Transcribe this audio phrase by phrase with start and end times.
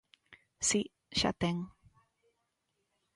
[0.69, 0.81] Si,
[1.19, 1.57] xa ten.